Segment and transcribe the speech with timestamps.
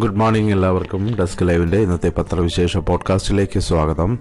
[0.00, 1.16] Good morning എല്ലാവർക്കും.
[1.20, 4.18] Desk ലൈവിന്റെ ഇന്നത്തെ പത്രവിശേഷ പോഡ്കാസ്റ്റിലേക്ക് സ്വാഗതം.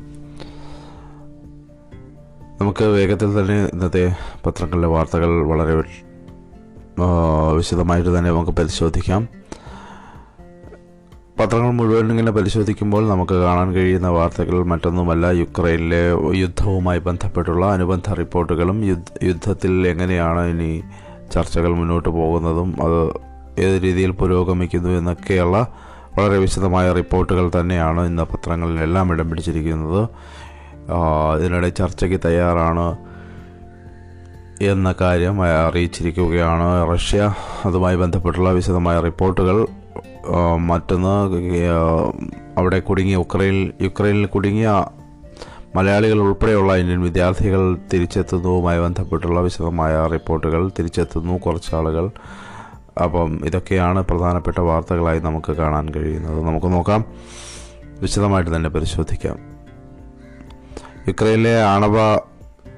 [2.62, 4.16] നമുക്ക് വേഗത്തിൽ തന്നെ ഇന്നത്തെ
[4.46, 5.76] പത്രങ്ങളിലെ വാർത്തകൾ വളരെ
[7.56, 9.28] വിശദമായിട്ട് തന്നെ നമുക്ക് പരിശോധിക്കാം.
[11.40, 15.26] പത്രങ്ങൾ മുഴുവൻ ഇങ്ങനെ പരിശോധിക്കുമ്പോൾ നമുക്ക് കാണാൻ കഴിയുന്ന വാർത്തകൾ മറ്റൊന്നുമല്ല.
[15.26, 18.86] യുക്രൈനിലെ യുദ്ധവുമായി ബന്ധപ്പെട്ടുള്ള അനുബന്ധ റിപ്പോർട്ടുകളും
[19.24, 20.84] യുദ്ധത്തിൽ എങ്ങനെയാണ് ഇനി
[21.34, 25.68] ചർച്ചകൾ മുന്നോട്ട് പോകുന്നതും അത് ഏത് രീതിയിൽ പുരോഗമിക്കുന്നു എന്നൊക്കെയുള്ള
[26.20, 30.10] വളരെ വിശദമായ റിപ്പോർട്ടുകൾ തന്നെയാണ് ഇന്ന് പത്രങ്ങളിലെല്ലാം ഇടം പിടിച്ചിരിക്കുന്നത്.
[31.40, 32.98] ഇതിനിടെ ചർച്ചയ്ക്ക് തയ്യാറാണ്
[34.62, 37.36] എന്ന കാര്യം അറിയിച്ചിരിക്കുകയാണ് റഷ്യ.
[37.66, 39.68] അതുമായി ബന്ധപ്പെട്ടുള്ള വിശദമായ റിപ്പോർട്ടുകൾ
[40.58, 41.14] മറ്റൊന്ന്
[42.58, 44.86] അവിടെ കുടുങ്ങിയ ഉക്രൈൻ യുക്രൈനിൽ കുടുങ്ങിയ
[45.76, 52.12] മലയാളികൾ ഉൾപ്പെടെയുള്ള ഇന്ത്യൻ വിദ്യാർത്ഥികൾ തിരിച്ചെത്തുന്നതുമായി ബന്ധപ്പെട്ടുള്ള വിശദമായ റിപ്പോർട്ടുകൾ തിരിച്ചെത്തുന്നു കുറച്ച് ആളുകൾ
[53.04, 56.44] അപ്പം ഇതൊക്കെയാണ് പ്രധാനപ്പെട്ട വാർത്തകളായി നമുക്ക് കാണാൻ കഴിയുന്നത്.
[56.44, 57.06] നമുക്ക് നോക്കാം.
[58.02, 59.38] വിശദമായിട്ട് തന്നെ പരിശോധിക്കാം.
[61.08, 61.98] യുക്രൈനിലെ ആണവ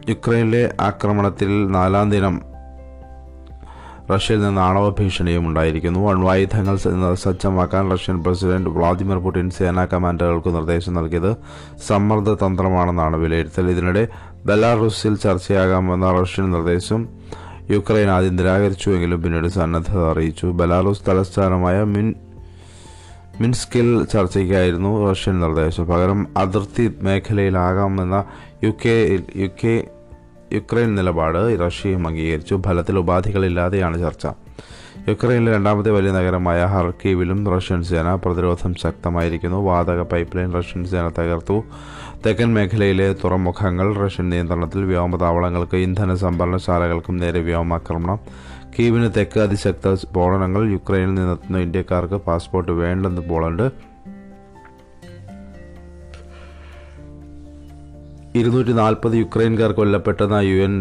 [0.10, 2.42] യുക്രൈനിലെ ആക്രമണത്തിൽ നാലാം ദിനം
[4.16, 6.10] റഷ്യയിൽ നിന്ന് ആണവ ഭീഷണിയും ഉണ്ടായിരിക്കുന്നു.
[6.10, 6.76] അണ്വായുധങ്ങൾ
[7.16, 11.36] സജ്ജമാക്കാൻ റഷ്യൻ പ്രസിഡന്റ് വ്ളാദിമിർ പുടിൻ സേനാ കമാൻഡറുകൾക്ക് നിർദ്ദേശം നൽകിയത്
[11.88, 13.70] സമ്മർദ്ദ തന്ത്രമാണെന്നാണ് വിലയിരുത്തൽ.
[13.70, 14.08] ഇതിനിടെ
[14.46, 17.10] ബെലാറൂസിൽ ചർച്ചയാകാമെന്ന റഷ്യൻ നിർദ്ദേശം
[17.72, 20.46] യുക്രൈൻ ആദ്യം നിരാകരിച്ചുവെങ്കിലും പിന്നീട് സന്നദ്ധത അറിയിച്ചു.
[20.46, 22.14] ബലാറൂസ് തലസ്ഥാനമായ മിൻ
[23.42, 25.86] മിൻസ്കിൽ ചർച്ചയ്ക്കായിരുന്നു റഷ്യൻ നിർദ്ദേശം.
[25.86, 28.24] പകരം അതിർത്തി മേഖലയിലാകാമെന്ന
[28.64, 29.88] U K U K
[30.54, 32.62] Ukraine നിലപാട് റഷ്യയും അംഗീകരിച്ചു.
[32.66, 34.28] ഫലത്തിൽ ഉപാധികളില്ലാതെയാണ് ചർച്ച.
[35.08, 39.58] യുക്രൈനിലെ രണ്ടാമത്തെ വലിയ നഗരമായ ഹർക്കീവിലും റഷ്യൻ സേന പ്രതിരോധം ശക്തമായിരിക്കുന്നു.
[39.58, 41.64] വാതക പൈപ്പ് ലൈൻ റഷ്യൻ സേന തകർത്തു.
[42.26, 48.20] തെക്കൻ മേഖലയിലെ തുറമുഖങ്ങൾ റഷ്യൻ നിയന്ത്രണത്തിൽ വ്യോമതാവളങ്ങൾക്ക് ഇന്ധന സംഭരണശാലകൾക്കും നേരെ വ്യോമാക്രമണം
[48.76, 53.66] കീവിന് തെക്ക് അതിശക്ത സ്ഫോടനങ്ങൾ യുക്രൈനിൽ നിന്നെത്തുന്ന ഇന്ത്യക്കാർക്ക് പാസ്പോർട്ട് വേണ്ടെന്ന് പോളണ്ട്.
[58.40, 60.76] ഇരുന്നൂറ്റി നാൽപ്പത് യുക്രൈൻകാർ കൊല്ലപ്പെട്ടെന്ന യു എൻ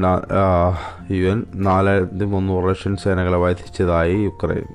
[1.16, 4.68] യു എൻ നാലായിരത്തി മുന്നൂറ് റഷ്യൻ സേനകളെ വധിച്ചതായി യുക്രൈൻ.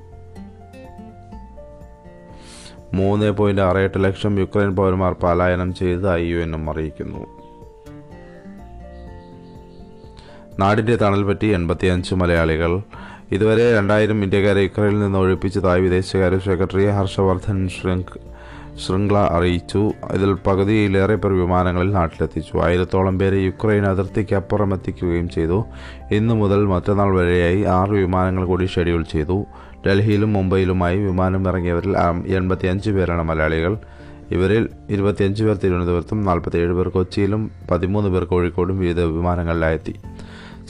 [2.93, 7.25] മൂന്ന് പോയിന്റ് ആറ് എട്ട് ലക്ഷം യുക്രൈൻ പൗരന്മാർ പലായനം ചെയ്തതായി യു എനും അറിയിക്കുന്നു.
[10.59, 12.81] നാടിന്റെ തണൽ പറ്റി എൺപത്തിയഞ്ച് മലയാളികൾ.
[13.31, 18.26] ഇതുവരെ രണ്ടായിരം ഇന്ത്യക്കാരെ യുക്രൈനിൽ നിന്ന് ഒഴിപ്പിച്ചതായി വിദേശകാര്യ സെക്രട്ടറി ഹർഷവർദ്ധൻ ശൃംഗ്
[18.85, 19.91] ശൃംഗ്ല അറിയിച്ചു.
[20.13, 22.57] ഇതിൽ പകുതിയിലേറെ പേർ വിമാനങ്ങളിൽ നാട്ടിലെത്തിച്ചു.
[22.57, 25.65] ആയിരത്തോളം പേരെ യുക്രൈൻ അതിർത്തിക്ക് അപ്പുറം എത്തിക്കുകയും ചെയ്തു.
[26.11, 29.45] ഇന്നു മുതൽ മറ്റന്നാൾ വരെയായി ആറ് വിമാനങ്ങൾ കൂടി ഷെഡ്യൂൾ ചെയ്തു.
[29.87, 31.95] ഡൽഹിയിലും മുംബൈയിലുമായി വിമാനം ഇറങ്ങിയവരിൽ
[32.27, 33.77] എൺപത്തിയഞ്ച് പേരാണ് മലയാളികൾ.
[34.31, 39.95] ഇവരിൽ ഇരുപത്തിയഞ്ച് പേർ തിരുവനന്തപുരത്തും നാൽപ്പത്തിയേഴ് പേർ കൊച്ചിയിലും പതിമൂന്ന് പേർ കോഴിക്കോടും വിവിധ വിമാനങ്ങളിലായെത്തി.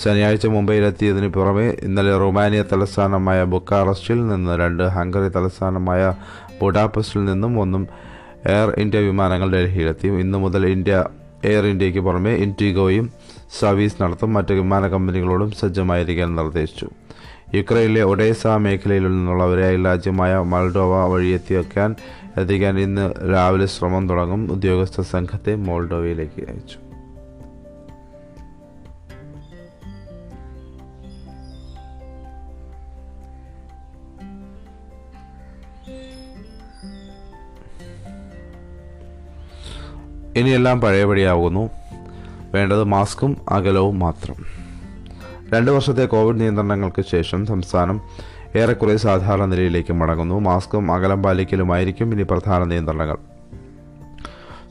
[0.03, 6.13] ശനിയാഴ്ച മുംബൈയിലെത്തിയതിന് പുറമെ ഇന്നലെ റൊമാനിയ തലസ്ഥാനമായ ബുക്കാറസ്റ്റിൽ നിന്ന് രണ്ട് ഹംഗറി തലസ്ഥാനമായ
[6.61, 7.87] ബുഡാപസ്റ്റിൽ നിന്നും ഒന്നും
[8.45, 11.05] എയർ ഇന്ത്യ വിമാനങ്ങൾ ഡൽഹിയിലെത്തി ഇന്നു മുതൽ ഇന്ത്യ
[11.45, 13.11] എയർ ഇന്ത്യയ്ക്ക് പുറമെ ഇൻഡിഗോയും
[13.59, 14.33] സർവീസ് നടത്തും.
[14.33, 16.87] മറ്റ് വിമാന കമ്പനികളോടും സജ്ജമായിരിക്കാൻ നിർദ്ദേശിച്ചു.
[17.55, 21.95] യുക്രൈനിലെ ഒഡേസ മേഖലയിൽ നിന്നുള്ളവരെ രാജ്യമായ മൾഡോവ വഴി എത്തിവെക്കാൻ
[22.37, 24.51] എത്തിക്കാൻ ഇന്ന് രാവിലെ ശ്രമം തുടങ്ങും.
[24.51, 26.86] ഉദ്യോഗസ്ഥ സംഘത്തെ മോൾഡോവയിലേക്ക് അയച്ചു.
[40.37, 41.69] ഇനിയെല്ലാം പഴയപടിയാകുന്നു
[42.53, 44.35] വേണ്ടത് മാസ്കും അകലവും മാത്രം.
[45.53, 48.01] രണ്ട് വർഷത്തെ കോവിഡ് നിയന്ത്രണങ്ങൾക്ക് ശേഷം സംസ്ഥാനം
[48.55, 50.39] ഏറെക്കുറെ സാധാരണ നിലയിലേക്ക് മടങ്ങുന്നു.
[50.39, 53.17] മാസ്കും അകലം പാലിക്കലുമായിരിക്കും ഇനി പ്രധാന നിയന്ത്രണങ്ങൾ.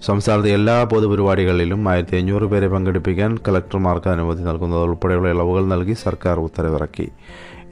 [0.06, 7.08] സംസ്ഥാനത്തെ എല്ലാ പൊതുപരിപാടികളിലും ആയിരത്തി അഞ്ഞൂറ് പേരെ പങ്കെടുപ്പിക്കാൻ കളക്ടർമാർക്ക് അനുമതി നൽകുന്നത് ഉൾപ്പെടെയുള്ള ഇളവുകൾ നൽകി സർക്കാർ ഉത്തരവിറക്കി.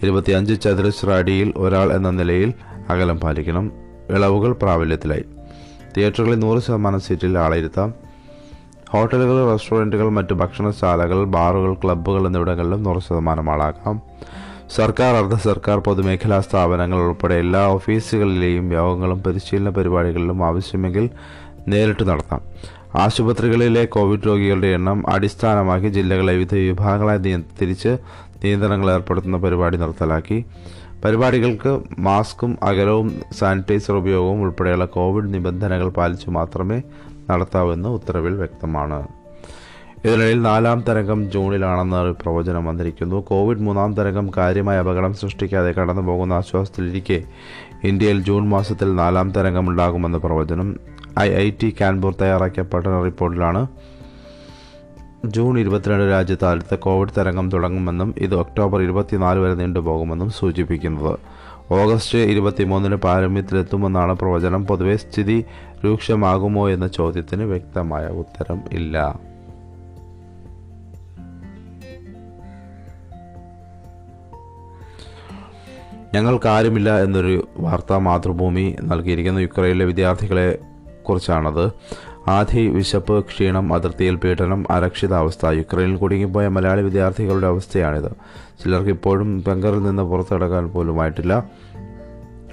[0.02, 2.52] ഇരുപത്തിയഞ്ച് ചതുരശ്ര അടിയിൽ ഒരാൾ എന്ന നിലയിൽ
[2.90, 3.72] അകലം പാലിക്കണം.
[4.10, 5.24] ഇളവുകൾ പ്രാബല്യത്തിലായി.
[5.96, 7.94] തിയേറ്ററുകളിൽ നൂറ് ശതമാനം സീറ്റിൽ ആളിരുത്താം
[8.90, 13.96] ഹോട്ടലുകൾ റെസ്റ്റോറന്റുകൾ മറ്റ് ഭക്ഷണശാലകൾ ബാറുകൾ ക്ലബ്ബുകൾ എന്നിവിടങ്ങളിലും നൂറ് ശതമാനം ആളാക്കാം
[14.76, 21.10] സർക്കാർ അർദ്ധ സർക്കാർ പൊതുമേഖലാ സ്ഥാപനങ്ങൾ ഉൾപ്പെടെ എല്ലാ ഓഫീസുകളിലെയും യോഗങ്ങളും പരിശീലന പരിപാടികളിലും ആവശ്യമെങ്കിൽ
[21.68, 22.40] നേരിട്ട് നടത്താം.
[22.96, 27.18] ആശുപത്രികളിലെ കോവിഡ് രോഗികളുടെ എണ്ണം അടിസ്ഥാനമാക്കി ജില്ലകളെ വിവിധ വിഭാഗങ്ങളായി
[27.62, 27.92] തിരിച്ച്
[28.44, 30.44] നിയന്ത്രണങ്ങൾ ഏർപ്പെടുത്തുന്ന പരിപാടി നിർത്തലാക്കി
[31.04, 36.82] പരിപാടികൾക്ക് മാസ്കും അകലവും സാനിറ്റൈസർ ഉപയോഗവും ഉൾപ്പെടെയുള്ള കോവിഡ് നിബന്ധനകൾ പാലിച്ചു മാത്രമേ
[37.30, 39.08] നടത്താവെന്ന് ഉത്തരവിൽ വ്യക്തമാണ്.
[40.04, 43.20] ഇതിനിടയിൽ നാലാം തരംഗം ജൂണിലാണെന്ന് പ്രവചനം വന്നിരിക്കുന്നു.
[43.20, 47.24] കോവിഡ് മൂന്നാം തരംഗം കാര്യമായ അപകടം സൃഷ്ടിക്കാതെ കടന്നു പോകുന്ന ആശ്വാസത്തിലിരിക്കെ
[47.84, 50.76] ഇന്ത്യയിൽ ജൂൺ മാസത്തിൽ നാലാം തരംഗം ഉണ്ടാകുമെന്ന പ്രവചനം
[51.20, 53.66] ഐ ഐ ടി കാൻപൂർ തയ്യാറാക്കിയ പഠന റിപ്പോർട്ടിലാണ്
[55.30, 61.18] ജൂൺ ഇരുപത്തിരണ്ട് രാജ്യത്ത് അടുത്ത കോവിഡ് തരംഗം തുടങ്ങുമെന്നും ഇത് ഒക്ടോബർ ഇരുപത്തിനാല് വരെ നീണ്ടുപോകുമെന്നും സൂചിപ്പിക്കുന്നത്.
[61.70, 64.66] ഓഗസ്റ്റ് ഇരുപത്തിമൂന്നിന് പാരമ്യത്തിലെത്തുമെന്നാണ് പ്രവചനം.
[64.66, 65.44] പൊതുവെ സ്ഥിതി
[65.84, 69.18] രൂക്ഷമാകുമോ എന്ന ചോദ്യത്തിന് വ്യക്തമായ ഉത്തരം ഇല്ല.
[76.14, 80.58] ഞങ്ങൾക്കാരുമില്ല എന്നൊരു വാർത്താ മാതൃഭൂമി നൽകിയിരിക്കുന്ന യുക്രൈനിലെ വിദ്യാർത്ഥികളെ
[81.02, 81.70] കുറിച്ചാണത്.
[82.28, 88.10] ആധി വിശപ്പ് ക്ഷീണം അതിർത്തിയിൽ പീഡനം അരക്ഷിതാവസ്ഥ യുക്രൈനിൽ കുടുങ്ങിപ്പോയ മലയാളി വിദ്യാർത്ഥികളുടെ അവസ്ഥയാണിത്.
[88.64, 91.44] ചിലർക്ക് ഇപ്പോഴും ബംഗറിൽ നിന്ന് പുറത്തിടക്കാൻ പോലുമായിട്ടില്ല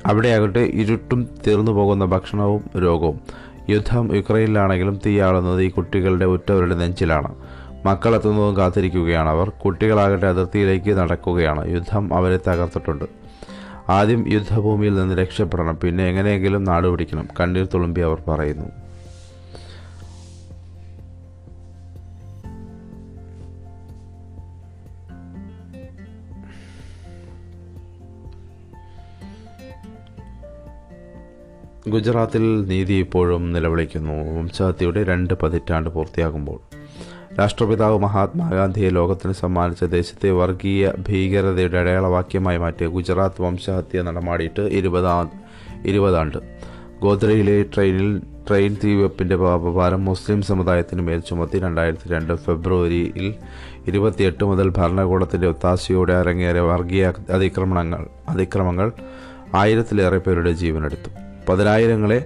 [0.05, 3.19] അവിടെയാകട്ടെ ഇരുട്ടും തീർന്നു പോകുന്ന ഭക്ഷണവും രോഗവും.
[3.69, 7.35] യുദ്ധം യുക്രൈനിലാണെങ്കിലും തീയാളുന്നത് ഈ കുട്ടികളുടെ ഉറ്റവരുടെ നെഞ്ചിലാണ്.
[7.85, 9.49] മക്കളെത്തുന്നതും കാത്തിരിക്കുകയാണ് അവർ.
[9.49, 11.71] കുട്ടികളാകട്ടെ അതിർത്തിയിലേക്ക് നടക്കുകയാണ്.
[11.71, 13.05] യുദ്ധം അവരെ തകർത്തിട്ടുണ്ട്.
[13.89, 15.77] ആദ്യം യുദ്ധഭൂമിയിൽ നിന്ന് രക്ഷപ്പെടണം.
[15.83, 17.27] പിന്നെ എങ്ങനെയെങ്കിലും നാടുപിടിക്കണം.
[17.39, 18.80] കണ്ണീർ തുളുമ്പി അവർ പറയുന്നു.
[31.87, 34.39] ഗുജറാത്തിൽ നീതി ഇപ്പോഴും നിലവിളിക്കുന്നു.
[34.39, 36.59] വംശഹത്യയുടെ രണ്ട് പതിറ്റാണ്ട് പൂർത്തിയാകുമ്പോൾ
[37.39, 45.31] രാഷ്ട്രപിതാവ് മഹാത്മാഗാന്ധിയെ ലോകത്തിന് സമ്മാനിച്ച ദേശത്തെ വർഗീയ ഭീകരതയുടെ അടയാളവാക്യമായി മാറ്റിയ ഗുജറാത്ത് വംശഹത്യ നടമാടിയിട്ട് ഇരുപതാം
[45.85, 46.37] ഇരുപതാണ്ട്.
[47.01, 49.35] ഗോദ്രയിലെ ട്രെയിനിൽ ട്രെയിൻ തീവെപ്പിന്റെ
[49.75, 53.33] ഭാരം മുസ്ലിം സമുദായത്തിന് മേൽ ചുമത്തി രണ്ടായിരത്തി രണ്ട് ഫെബ്രുവരിയിൽ
[53.87, 58.91] ഇരുപത്തിയെട്ട് മുതൽ ഭരണകൂടത്തിന്റെ ഒത്താശയോടെ അരങ്ങേറിയ വർഗീയ അതിക്രമണങ്ങൾ അതിക്രമങ്ങൾ
[59.55, 61.20] ആയിരത്തിലേറെ പേരുടെ ജീവനെടുത്തു.
[61.49, 62.25] പതിനായിരങ്ങളെ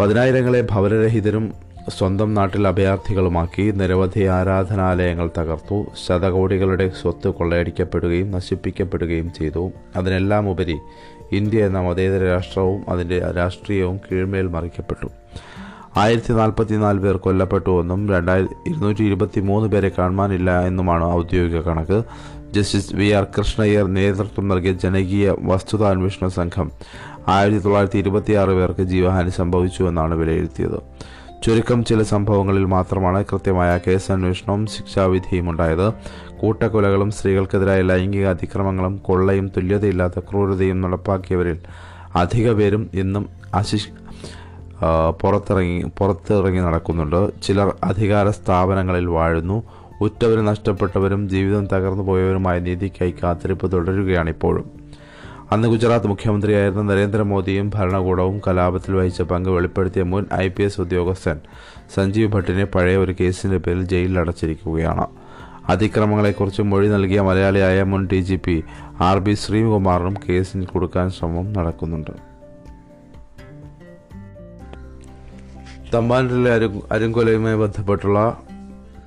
[0.00, 1.52] പതിനായിരങ്ങളെ ഭവനരഹിതരും
[1.98, 5.86] സ്വന്തം നാട്ടിൽ അഭയാർത്ഥികളുമാക്കി നിരവധി ആരാധനാലയങ്ങൾ തകർത്തു.
[6.06, 9.70] ശതകോടികളുടെ സ്വത്ത് കൊള്ളയടിക്കപ്പെടുകയും നശിപ്പിക്കപ്പെടുകയും ചെയ്തു.
[9.96, 10.76] അതിനെല്ലാം ഉപരി
[11.32, 15.06] ഇന്ത്യ എന്ന മതേതര രാഷ്ട്രവും അതിന്റെ രാഷ്ട്രീയവും കീഴ്മേൽ മറിക്കപ്പെട്ടു.
[15.96, 22.04] ആയിരത്തി നാൽപ്പത്തിനാല് പേർ കൊല്ലപ്പെട്ടുവെന്നും രണ്ടായിരത്തി ഇരുന്നൂറ്റി ഇരുപത്തി മൂന്ന് പേരെ കാണാനില്ല എന്നുമാണ് ഔദ്യോഗിക കണക്ക്.
[22.56, 26.68] ജസ്റ്റിസ് വി ആർ കൃഷ്ണയ്യർ നേതൃത്വം നൽകിയ ജനകീയ വസ്തുതാന്വേഷണ സംഘം
[27.34, 30.78] ആയിരത്തി തൊള്ളായിരത്തി ഇരുപത്തിയാറ് പേർക്ക് ജീവഹാനി സംഭവിച്ചുവെന്നാണ് വിലയിരുത്തിയത്.
[31.44, 35.86] ചുരുക്കം ചില സംഭവങ്ങളിൽ മാത്രമാണ് കൃത്യമായ കേസ് അന്വേഷണവും ശിക്ഷാവിധിയും ഉണ്ടായത്.
[36.40, 41.58] കൂട്ടക്കൊലകളും സ്ത്രീകൾക്കെതിരായ ലൈംഗിക അതിക്രമങ്ങളും കൊള്ളയും തുല്യതയില്ലാത്ത ക്രൂരതയും നടപ്പാക്കിയവരിൽ
[42.22, 43.92] അധിക പേരും ഇന്നും അശിഷ്
[45.22, 47.20] പുറത്തിറങ്ങി പുറത്തിറങ്ങി നടക്കുന്നുണ്ട്.
[47.44, 49.58] ചിലർ അധികാര സ്ഥാപനങ്ങളിൽ വാഴുന്നു.
[50.00, 54.86] ഉറ്റവരും നഷ്ടപ്പെട്ടവരും ജീവിതം തകർന്നു പോയവരുമായ നീതിക്കായി കാത്തിരിപ്പ് തുടരുകയാണ് ഇപ്പോഴും
[55.52, 61.40] അന്ന് ഗുജറാത്ത് മുഖ്യമന്ത്രിയായിരുന്ന നരേന്ദ്രമോദിയും ഭരണകൂടവും കലാപത്തിൽ വഹിച്ച പങ്ക് വെളിപ്പെടുത്തിയ മുൻ ഐ പി എസ് ഉദ്യോഗസ്ഥൻ
[61.94, 65.06] സഞ്ജീവ് ഭട്ടിനെ പഴയ ഒരു കേസിന്റെ പേരിൽ ജയിലിൽ അടച്ചിരിക്കുകയാണ്
[65.68, 68.64] അതിക്രമങ്ങളെക്കുറിച്ച് മൊഴി നൽകിയ മലയാളിയായ മുൻ D G P
[69.00, 72.10] R B ശ്രീകുമാറിനും കേസിൽ കൊടുക്കാൻ ശ്രമം നടക്കുന്നുണ്ട്.
[75.94, 78.38] തമ്പാനൂരിലെ അരു അരുങ്കൊലയുമായി ബന്ധപ്പെട്ടുള്ള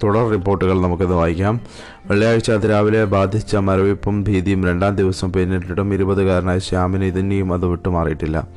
[0.04, 1.62] തുടർ റിപ്പോർട്ടുകൾ നമുക്കിത് വായിക്കാം.
[2.10, 8.48] വെള്ളിയാഴ്ച അതിരാവിലെ ബാധിച്ച മരവിപ്പും ഭീതിയും രണ്ടാം ദിവസം പിന്നിട്ടിട്ടും ഇരുപതുകാരനായ ശ്യാമിന് ഇതിനെയും അത് വിട്ടുമാറിയിട്ടില്ല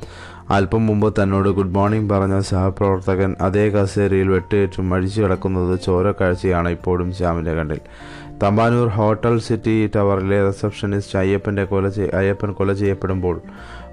[0.49, 7.53] അല്പം മുമ്പ് തന്നോട് ഗുഡ് മോർണിംഗ് പറഞ്ഞ സഹപ്രവർത്തകൻ അതേ കസേരയിൽ വെട്ടേറ്റും അഴിച്ചു കിടക്കുന്നത് ചോരക്കാഴ്ചയാണ് ഇപ്പോഴും ശ്യാമിന്റെ
[7.53, 7.79] കണ്ടിൽ.
[8.43, 13.41] തമ്പാനൂർ ഹോട്ടൽ സിറ്റി ടവറിലെ റിസപ്ഷനിസ്റ്റ് അയ്യപ്പന്റെ കൊല അയ്യപ്പൻ കൊല ചെയ്യപ്പെടുമ്പോൾ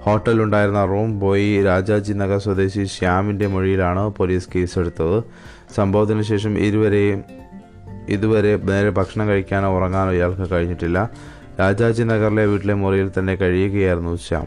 [0.05, 5.23] ഹോട്ടലിലുണ്ടായിരുന്ന റൂം ബോയി രാജാജി നഗർ സ്വദേശി ശ്യാമിന്റെ മൊഴിയിലാണ് പോലീസ് കേസെടുത്തത്.
[5.75, 7.25] സംഭവത്തിന് ശേഷം ഇരുവരെയും
[8.09, 11.11] ഇതുവരെ നേരെ ഭക്ഷണം കഴിക്കാനോ ഉറങ്ങാനോ ഇയാൾക്ക് കഴിഞ്ഞിട്ടില്ല.
[11.61, 14.47] രാജാജി നഗറിലെ വീട്ടിലെ മുറിയിൽ തന്നെ കഴിയുകയായിരുന്നു ശ്യാം.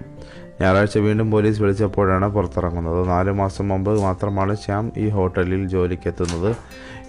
[0.61, 3.07] ഞായറാഴ്ച വീണ്ടും പോലീസ് വിളിച്ചപ്പോഴാണ് പുറത്തിറങ്ങുന്നത്.
[3.07, 6.55] നാലു മാസം മുമ്പ് മാത്രമാണ് ശ്യാം ഈ ഹോട്ടലിൽ ജോലിക്കെത്തുന്നത്.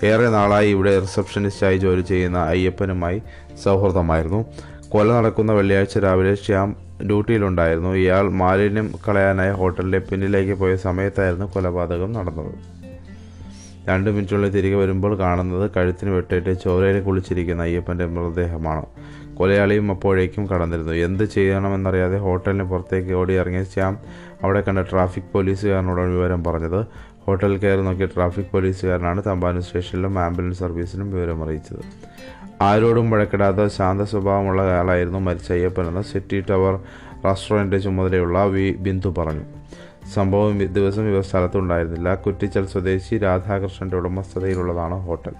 [0.07, 3.23] ഏറെ നാളായി ഇവിടെ റിസപ്ഷനിസ്റ്റായി ജോലി ചെയ്യുന്ന അയ്യപ്പനുമായി
[3.65, 4.45] സൗഹൃദമായിരുന്നു.
[4.89, 7.95] കൊല നടക്കുന്ന വെള്ളിയാഴ്ച രാവിലെ ശ്യാം ഡ്യൂട്ടിയിലുണ്ടായിരുന്നു.
[7.95, 12.85] ഇയാൾ മാലിന്യം കളയാനായി ഹോട്ടലിലെ പിന്നിലേക്ക് പോയ സമയത്തായിരുന്നു കൊലപാതകം നടന്നത്.
[13.89, 18.87] രണ്ട് മിനിറ്റുള്ളിൽ തിരികെ വരുമ്പോൾ കാണുന്നത് കഴുത്തിന് വെട്ടേറ്റ് ചോരയിൽ കുളിച്ചിരിക്കുന്ന അയ്യപ്പന്റെ മൃതദേഹമാണ്.
[19.35, 20.93] കൊലയാളിയും അപ്പോഴേക്കും കടന്നിരുന്നു.
[20.93, 23.99] എന്ത് ചെയ്യണമെന്നറിയാതെ ഹോട്ടലിന് പുറത്തേക്ക് ഓടി ഇറങ്ങിയ ശ്യാം
[24.43, 26.87] അവിടെ കണ്ട ട്രാഫിക് പോലീസുകാരനോടാണ് വിവരം പറഞ്ഞത്.
[27.27, 31.83] ഹോട്ടൽ കയറി നോക്കിയ ട്രാഫിക് പോലീസുകാരനാണ് തമ്പാനൂർ സ്റ്റേഷനിലും ആംബുലൻസ് സർവീസിനും വിവരം അറിയിച്ചത്
[32.63, 36.81] ആരോടും വഴക്കിടാത്ത ശാന്ത സ്വഭാവമുള്ള ആളായിരുന്നു മരിച്ച അയ്യപ്പനെന്ന് സിറ്റി ടവർ
[37.25, 39.41] റെസ്റ്റോറന്റ് ചുമതലയുള്ള വി ബിന്ദു പറഞ്ഞു.
[40.15, 42.15] സംഭവം ദിവസം ഇവർ സ്ഥലത്തുണ്ടായിരുന്നില്ല.
[42.15, 45.33] കുറ്റിച്ചൽ സ്വദേശി രാധാകൃഷ്ണന്റെ ഉടമസ്ഥതയിലുള്ളതാണ് ഹോട്ടൽ.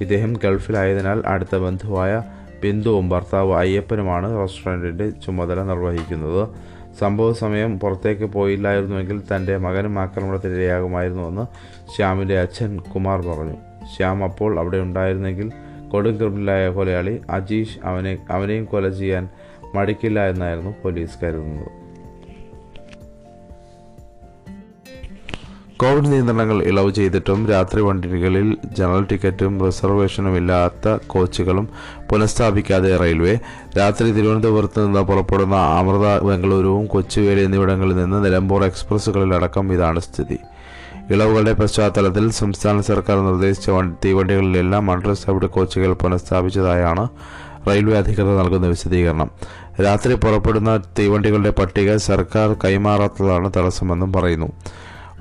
[0.00, 2.22] ഇദ്ദേഹം ഗൾഫിലായതിനാൽ അടുത്ത ബന്ധുവായ
[2.62, 6.48] ബിന്ദുവും ഭർത്താവ് അയ്യപ്പനുമാണ് റെസ്റ്റോറന്റിന്റെ ചുമതല നിർവഹിക്കുന്നത്.
[7.00, 11.46] സംഭവ സമയം പുറത്തേക്ക് പോയില്ലായിരുന്നുവെങ്കിൽ തന്റെ മകനും ആക്രമണത്തിനിരയാകുമായിരുന്നുവെന്ന്
[11.96, 13.56] ശ്യാമിന്റെ അച്ഛൻ കുമാർ പറഞ്ഞു.
[13.96, 15.52] ശ്യാം അപ്പോൾ അവിടെ ഉണ്ടായിരുന്നെങ്കിൽ
[15.90, 19.28] കൊടും ക്രിമിനലായ കൊലയാളി അജീഷ് അവനെ അവനെയും കൊല ചെയ്യാൻ
[19.74, 21.68] മടിക്കില്ല എന്നായിരുന്നു പോലീസ് കരുതുന്നത്.
[25.76, 31.68] കോവിഡ് നിയന്ത്രണങ്ങൾ ഇളവ് ചെയ്തിട്ടും രാത്രി വണ്ടികളിൽ ജനറൽ ടിക്കറ്റും റിസർവേഷനും ഇല്ലാത്ത കോച്ചുകളും
[32.10, 33.38] പുനഃസ്ഥാപിക്കാതെ റെയിൽവേ.
[33.78, 40.38] രാത്രി തിരുവനന്തപുരത്ത് നിന്ന് പുറപ്പെടുന്ന അമൃത ബംഗളൂരുവും കൊച്ചുവേലി എന്നിവിടങ്ങളിൽ നിന്ന് നിലമ്പൂർ എക്സ്പ്രസ്സുകളിലടക്കം ഇതാണ് സ്ഥിതി.
[41.10, 47.08] ഇളവുകളുടെ പശ്ചാത്തലത്തിൽ സംസ്ഥാന സർക്കാർ നിർദ്ദേശിച്ച വണ്ടി- തീവണ്ടികളിലെല്ലാം അൺറിസർവ്ഡ് കോച്ചുകൾ പുനഃസ്ഥാപിച്ചതായാണ്
[47.68, 49.30] റെയിൽവേ അധികൃതർ നൽകുന്ന വിശദീകരണം.
[49.82, 54.52] രാത്രി പുറപ്പെടുന്ന തീവണ്ടികളുടെ പട്ടിക സർക്കാർ കൈമാറാത്തതാണ് തടസ്സമെന്നും പറയുന്നു.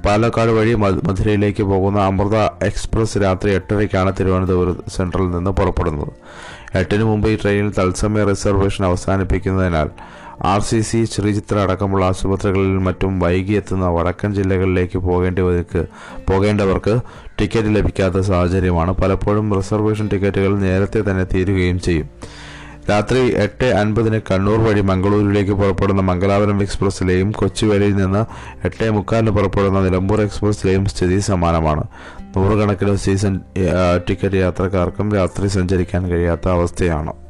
[0.05, 6.12] പാലക്കാട് വഴി മധുരയിലേക്ക് പോകുന്ന അമൃത എക്സ്പ്രസ് രാത്രി എട്ടരയ്ക്കാണ് തിരുവനന്തപുരം സെൻട്രലിൽ നിന്ന് പുറപ്പെടുന്നത്.
[6.77, 9.89] എട്ടിന് മുമ്പ് ഈ ട്രെയിനിൽ തത്സമയ റിസർവേഷൻ അവസാനിപ്പിക്കുന്നതിനാൽ
[10.41, 15.86] ആർ സി സി ശ്രീചിത്ര അടക്കമുള്ള ആശുപത്രികളിൽ മറ്റും വൈകി എത്തുന്ന വടക്കൻ ജില്ലകളിലേക്ക് പോകേണ്ടവർക്ക്
[16.29, 17.00] പോകേണ്ടവർക്ക്
[17.39, 22.08] ടിക്കറ്റ് ലഭിക്കാത്ത സാഹചര്യമാണ് പലപ്പോഴും റിസർവേഷൻ ടിക്കറ്റുകൾ നേരത്തെ തന്നെ തീരുകയും ചെയ്യും.
[22.89, 28.25] രാത്രി എട്ട് അൻപതിന് കണ്ണൂർ വഴി മംഗളൂരുവിലേക്ക് പുറപ്പെടുന്ന മംഗലാപുരം എക്സ്പ്രസ്സിലെയും കൊച്ചുവേലിയിൽ നിന്ന്
[28.65, 31.84] എട്ട് മുക്കാലിന് പുറപ്പെടുന്ന നിലമ്പൂർ എക്സ്പ്രസ്സിലെയും സ്ഥിതി സമാനമാണ്.
[32.36, 33.39] നൂറുകണക്കിന് സീസൺ
[34.10, 37.29] ടിക്കറ്റ് യാത്രക്കാർക്കും രാത്രി സഞ്ചരിക്കാൻ കഴിയാത്ത അവസ്ഥയാണ്.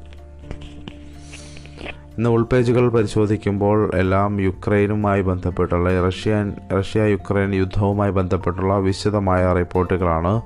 [2.19, 10.41] ഇന്ന് ഉൾപേജുകൾ പരിശോധിക്കുമ്പോൾ എല്ലാം യുക്രൈനുമായി ബന്ധപ്പെട്ടുള്ള റഷ്യൻ റഷ്യ യുക്രൈൻ യുദ്ധവുമായി ബന്ധപ്പെട്ടുള്ള വിശദമായ റിപ്പോർട്ടുകളാണ്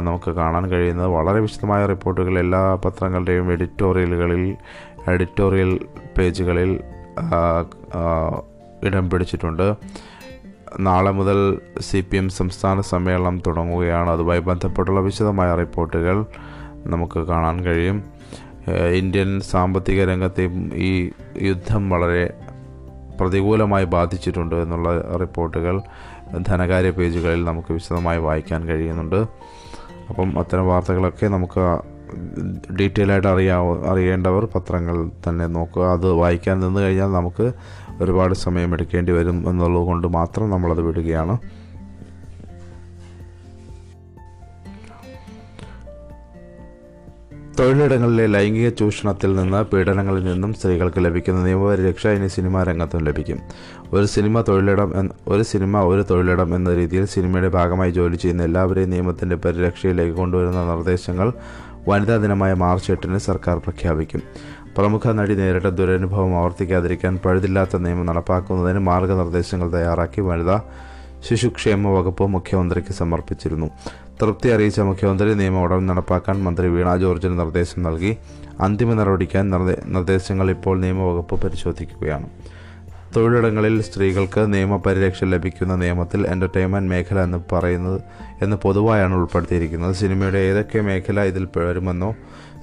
[0.00, 1.06] നമുക്ക് കാണാൻ കഴിയുന്നത്.
[1.06, 4.56] വളരെ വിശദമായ റിപ്പോർട്ടുകൾ എല്ലാ പത്രങ്ങളുടെയും എഡിറ്റോറിയലുകളിൽ
[5.08, 5.72] എഡിറ്റോറിയൽ
[6.18, 6.80] പേജുകളിൽ
[8.84, 9.74] ഇടം പിടിച്ചിട്ടുണ്ട്.
[10.80, 14.10] നാളെ മുതൽ സി പി എം സംസ്ഥാന സമ്മേളനം തുടങ്ങുകയാണ്.
[14.10, 16.24] അതുമായി ബന്ധപ്പെട്ടുള്ള വിശദമായ റിപ്പോർട്ടുകൾ
[16.86, 18.11] നമുക്ക് കാണാൻ കഴിയും.
[18.70, 21.10] ഇന്ത്യൻ സാമ്പത്തിക രംഗത്തെയും ഈ
[21.42, 22.34] യുദ്ധം വളരെ
[23.20, 25.80] പ്രതികൂലമായി ബാധിച്ചിട്ടുണ്ട് എന്നുള്ള റിപ്പോർട്ടുകൾ
[26.48, 29.26] ധനകാര്യ പേജുകളിൽ നമുക്ക് വിശദമായി വായിക്കാൻ കഴിയുന്നുണ്ട്.
[30.08, 31.80] അപ്പം അത്തരം വാർത്തകളൊക്കെ നമുക്ക്
[32.80, 35.84] ഡീറ്റെയിൽ ആയിട്ട് അറിയാവ അറിയേണ്ടവർ പത്രങ്ങൾ തന്നെ നോക്കുക.
[35.84, 37.52] അത് വായിക്കാൻ നിന്ന് കഴിഞ്ഞാൽ നമുക്ക്
[38.00, 41.38] ഒരുപാട് സമയം എടുക്കേണ്ടി വരും എന്നുള്ളത് കൊണ്ട് മാത്രം നമ്മളത് വിടുകയാണ്.
[47.58, 53.38] തൊഴിലിടങ്ങളിലെ ലൈംഗിക ചൂഷണത്തിൽ നിന്ന് പീഡനങ്ങളിൽ നിന്നും സ്ത്രീകൾക്ക് ലഭിക്കുന്ന നിയമപരിരക്ഷ ഇനി സിനിമാ രംഗത്തും ലഭിക്കും.
[53.92, 58.90] ഒരു സിനിമ തൊഴിലിടം എന്ന ഒരു സിനിമ ഒരു തൊഴിലിടം എന്ന രീതിയിൽ സിനിമയുടെ ഭാഗമായി ജോലി ചെയ്യുന്ന എല്ലാവരെയും
[58.90, 61.32] നിയമത്തിന്റെ പരിരക്ഷയിലേക്ക് കൊണ്ടുവരുന്ന നിർദ്ദേശങ്ങൾ
[61.88, 64.22] വനിതാ ദിനമായ മാർച്ച് എട്ടിന് സർക്കാർ പ്രഖ്യാപിക്കും.
[64.76, 70.62] പ്രമുഖ നടി നേരിട്ട ദുരനുഭവം ആവർത്തിക്കാതിരിക്കാൻ പഴുതില്ലാത്ത നിയമം നടപ്പാക്കുന്നതിന് മാർഗനിർദ്ദേശങ്ങൾ തയ്യാറാക്കി വനിതാ
[71.28, 73.70] ശിശുക്ഷേമ വകുപ്പ് മുഖ്യമന്ത്രിക്ക് സമർപ്പിച്ചിരുന്നു.
[74.22, 78.16] തൃപ്തി അറിയിച്ച മുഖ്യമന്ത്രി നിയമം ഉടൻ നടപ്പാക്കാൻ മന്ത്രി വീണ ജോർജിന് നിർദ്ദേശം നൽകി.
[78.60, 82.28] അന്തിമ നടപടിക്കാൻ നിർദ്ദേ- നിർദ്ദേശങ്ങൾ ഇപ്പോൾ നിയമവകുപ്പ് പരിശോധിക്കുകയാണ്.
[83.16, 88.00] തൊഴിലിടങ്ങളിൽ സ്ത്രീകൾക്ക് നിയമപരിരക്ഷ ലഭിക്കുന്ന നിയമത്തിൽ എന്റർടൈൻമെന്റ് മേഖല എന്ന് പറയുന്നത്
[88.42, 89.94] എന്ന് പൊതുവായാണ് ഉൾപ്പെടുത്തിയിരിക്കുന്നത്.
[89.94, 92.14] സിനിമയുടെ ഏതൊക്കെ മേഖല ഇതിൽ വരുമെന്നോ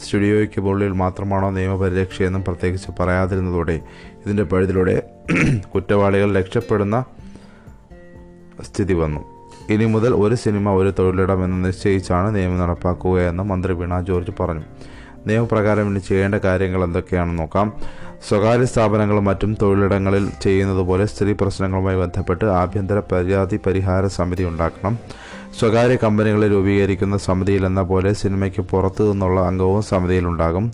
[0.06, 3.82] സ്റ്റുഡിയോയ്ക്ക് മുകളിൽ മാത്രമാണോ നിയമപരിരക്ഷയെന്നും പ്രത്യേകിച്ച് പറയാതിരുന്നതോടെ
[4.26, 5.10] ഇതിന്റെ പഴുതിലൂടെ
[5.76, 7.06] കുറ്റവാളികൾ രക്ഷപ്പെടുന്ന
[8.62, 9.39] സ്ഥിതി വന്നു.
[9.70, 14.62] ഇനി മുതൽ ഒരു സിനിമ ഒരു തൊഴിലിടം എന്ന് നിശ്ചയിച്ചാണ് നിയമം നടപ്പാക്കുകയെന്ന് മന്ത്രി വീണ ജോർജ് പറഞ്ഞു.
[15.28, 17.74] നിയമപ്രകാരം ഇനി ചെയ്യേണ്ട കാര്യങ്ങൾ എന്തൊക്കെയാണെന്ന് നോക്കാം.
[18.30, 25.00] സ്വകാര്യ സ്ഥാപനങ്ങളും മറ്റും തൊഴിലിടങ്ങളിൽ ചെയ്യുന്നതുപോലെ സ്ത്രീ പ്രശ്നങ്ങളുമായി ബന്ധപ്പെട്ട് ആഭ്യന്തര പരാതി പരിഹാര സമിതി ഉണ്ടാക്കണം.
[25.60, 30.74] സ്വകാര്യ കമ്പനികളെ രൂപീകരിക്കുന്ന സമിതിയിൽ എന്ന പോലെ സിനിമയ്ക്ക് പുറത്തു നിന്നുള്ള അംഗവും സമിതിയിലുണ്ടാകും.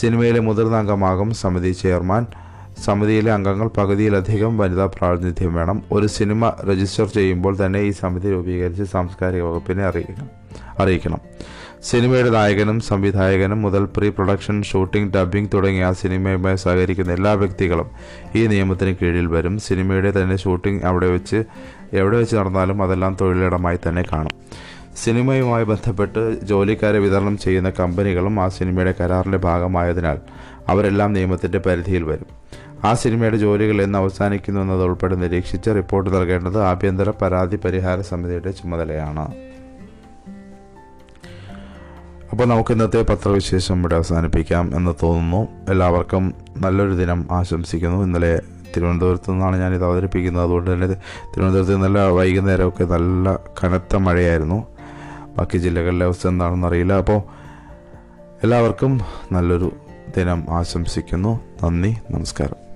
[0.00, 2.26] സിനിമയിലെ മുതിർന്ന അംഗമാകും സമിതി ചെയർമാൻ.
[2.84, 5.82] സമിതിയിലെ അംഗങ്ങൾ പകുതിയിലധികം വനിതാ പ്രാതിനിധ്യം വേണം.
[5.92, 10.28] ഒരു സിനിമ രജിസ്റ്റർ ചെയ്യുമ്പോൾ തന്നെ ഈ സമിതി രൂപീകരിച്ച് സാംസ്കാരിക വകുപ്പിനെ അറിയിക്കണം.
[10.78, 11.18] അറിയിക്കണം.
[11.82, 17.90] സിനിമയുടെ നായകനും സംവിധായകനും മുതൽ പ്രീ പ്രൊഡക്ഷൻ ഷൂട്ടിംഗ് ഡബ്ബിംഗ് തുടങ്ങിയ ആ സിനിമയുമായി സഹകരിക്കുന്ന എല്ലാ വ്യക്തികളും
[18.34, 19.58] ഈ നിയമത്തിന് കീഴിൽ വരും.
[19.58, 21.44] സിനിമയുടെ തന്നെ ഷൂട്ടിംഗ് അവിടെ വെച്ച്
[21.92, 24.30] എവിടെ വെച്ച് നടന്നാലും അതെല്ലാം തൊഴിലിടമായി തന്നെ കാണും.
[24.96, 30.18] സിനിമയുമായി ബന്ധപ്പെട്ട് ജോലിക്കാരെ വിതരണം ചെയ്യുന്ന കമ്പനികളും ആ സിനിമയുടെ കരാറിന്റെ ഭാഗമായതിനാൽ
[30.68, 32.37] അവരെല്ലാം നിയമത്തിന്റെ പരിധിയിൽ വരും.
[32.84, 39.34] ആ സിനിമയുടെ ജോലികൾ എന്ന് അവസാനിക്കുന്നു എന്നത് ഉൾപ്പെടെ നിരീക്ഷിച്ച് റിപ്പോർട്ട് നൽകേണ്ടത് ആഭ്യന്തര പരാതി പരിഹാര സമിതിയുടെ ചുമതലയാണ്.
[42.32, 45.48] അപ്പോൾ നമുക്ക് ഇന്നത്തെ പത്രവിശേഷം ഇവിടെ അവസാനിപ്പിക്കാം എന്ന് തോന്നുന്നു.
[45.70, 48.04] എല്ലാവർക്കും നല്ലൊരു ദിനം ആശംസിക്കുന്നു.
[48.04, 48.40] ഇന്നലെ
[48.76, 50.42] തിരുവനന്തപുരത്തു നിന്നാണ് ഞാനിത് അവതരിപ്പിക്കുന്നത്.
[50.42, 54.66] അതുകൊണ്ട് തന്നെ തിരുവനന്തപുരത്ത് നല്ല വൈകുന്നേരമൊക്കെ നല്ല കനത്ത മഴയായിരുന്നു.
[55.38, 56.92] ബാക്കി ജില്ലകളിലെ അവസ്ഥ എന്താണെന്ന് അറിയില്ല.
[56.92, 57.22] അപ്പോൾ
[58.42, 59.00] എല്ലാവർക്കും
[59.32, 59.72] നല്ലൊരു
[60.16, 61.40] ദിനം ആശംസിക്കുന്നു.
[61.64, 62.67] നന്ദി നമസ്കാരം.